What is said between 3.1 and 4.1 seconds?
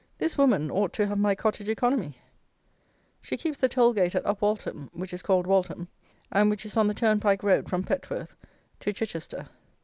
She keeps the toll